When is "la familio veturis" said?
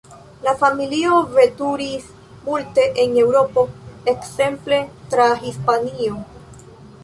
0.45-2.07